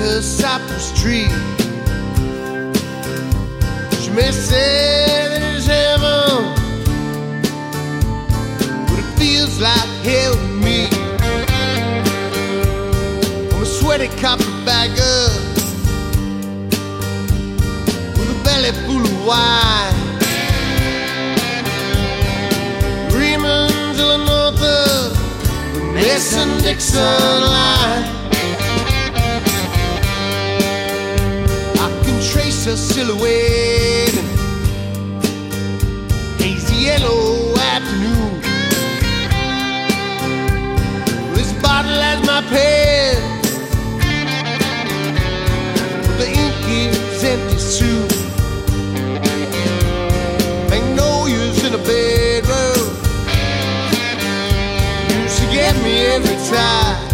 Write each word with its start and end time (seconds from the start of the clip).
a 0.00 0.22
cypress 0.22 0.92
tree. 1.00 1.28
She 4.00 4.10
may 4.10 4.30
say 4.30 5.28
that 5.28 5.42
it's 5.42 5.66
heaven, 5.66 6.54
but 8.86 8.98
it 8.98 9.18
feels 9.18 9.60
like 9.60 9.88
hell 10.02 10.34
to 10.34 10.48
me. 10.64 10.88
I'm 13.52 13.62
a 13.62 13.66
sweaty 13.66 14.08
carpetbagger 14.20 15.18
with 18.16 18.34
a 18.34 18.38
belly 18.44 18.72
full 18.84 19.04
of 19.04 19.26
wine. 19.26 19.94
Dreaming 23.10 23.70
till 23.96 24.08
the 24.08 24.24
north 24.30 24.62
of 24.62 25.74
the 25.74 25.80
Mason 25.92 26.48
Dixon 26.62 27.40
line. 27.42 28.23
Silhouette 32.76 34.14
hazy 36.38 36.76
yellow 36.86 37.54
afternoon. 37.58 38.40
This 41.34 41.52
bottle 41.62 42.00
has 42.02 42.20
my 42.26 42.42
pen, 42.50 43.40
but 46.02 46.16
the 46.18 46.28
ink 46.28 46.68
is 46.68 47.24
empty 47.24 47.58
soon. 47.58 48.08
Magnolias 50.68 51.64
in 51.64 51.74
a 51.74 51.78
bedroom 51.78 52.88
used 55.22 55.38
to 55.38 55.46
get 55.52 55.76
me 55.84 56.06
every 56.06 56.36
time. 56.50 57.13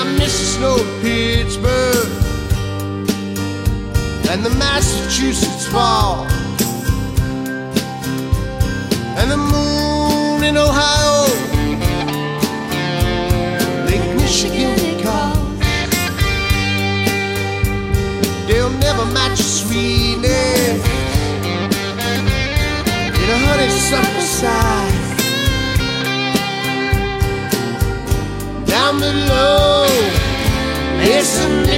I 0.00 0.04
miss 0.16 0.38
the 0.38 0.46
snow 0.46 0.76
of 0.76 1.02
Pittsburgh 1.02 2.08
and 4.30 4.42
the 4.42 4.48
Massachusetts 4.48 5.66
fall 5.66 6.26
and 9.18 9.30
the 9.30 9.36
moon 9.36 10.42
in 10.42 10.56
Ohio, 10.56 11.26
Lake 13.84 14.16
Michigan 14.16 15.02
calls. 15.02 15.36
They'll 18.48 18.70
never 18.70 19.04
match 19.12 19.38
your 19.38 19.52
sweetness 19.60 20.82
in 23.20 23.28
a 23.28 23.38
honeysuckle 23.46 24.22
side. 24.22 25.10
down 28.90 28.98
below 28.98 29.59